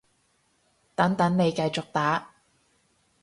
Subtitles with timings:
[0.95, 2.31] 等等，你繼續打